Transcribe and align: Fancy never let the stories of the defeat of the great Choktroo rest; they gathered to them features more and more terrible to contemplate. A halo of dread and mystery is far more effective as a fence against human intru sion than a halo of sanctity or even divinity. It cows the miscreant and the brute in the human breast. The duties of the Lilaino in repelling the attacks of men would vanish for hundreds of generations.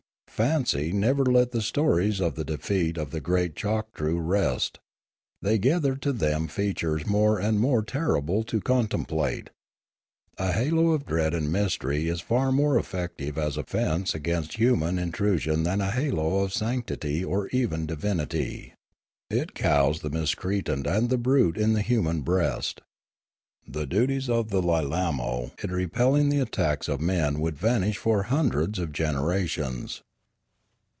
Fancy 0.41 0.91
never 0.91 1.23
let 1.23 1.51
the 1.51 1.61
stories 1.61 2.19
of 2.19 2.33
the 2.33 2.43
defeat 2.43 2.97
of 2.97 3.11
the 3.11 3.21
great 3.21 3.53
Choktroo 3.55 4.17
rest; 4.19 4.79
they 5.39 5.59
gathered 5.59 6.01
to 6.01 6.11
them 6.11 6.47
features 6.47 7.05
more 7.05 7.37
and 7.37 7.59
more 7.59 7.83
terrible 7.83 8.43
to 8.45 8.59
contemplate. 8.59 9.51
A 10.39 10.51
halo 10.51 10.93
of 10.93 11.05
dread 11.05 11.35
and 11.35 11.51
mystery 11.51 12.07
is 12.07 12.21
far 12.21 12.51
more 12.51 12.79
effective 12.79 13.37
as 13.37 13.55
a 13.55 13.61
fence 13.63 14.15
against 14.15 14.55
human 14.55 14.97
intru 14.97 15.39
sion 15.39 15.61
than 15.61 15.79
a 15.79 15.91
halo 15.91 16.39
of 16.39 16.53
sanctity 16.53 17.23
or 17.23 17.47
even 17.49 17.85
divinity. 17.85 18.73
It 19.29 19.53
cows 19.53 19.99
the 19.99 20.09
miscreant 20.09 20.87
and 20.87 21.11
the 21.11 21.19
brute 21.19 21.55
in 21.57 21.73
the 21.73 21.83
human 21.83 22.21
breast. 22.21 22.81
The 23.67 23.85
duties 23.85 24.27
of 24.27 24.49
the 24.49 24.63
Lilaino 24.63 25.51
in 25.63 25.69
repelling 25.69 26.29
the 26.29 26.39
attacks 26.39 26.87
of 26.87 26.99
men 26.99 27.39
would 27.41 27.59
vanish 27.59 27.99
for 27.99 28.23
hundreds 28.23 28.79
of 28.79 28.91
generations. 28.91 30.01